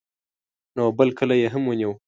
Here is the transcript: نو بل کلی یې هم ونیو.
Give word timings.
نو 0.75 0.83
بل 0.97 1.09
کلی 1.19 1.37
یې 1.41 1.47
هم 1.53 1.63
ونیو. 1.67 1.91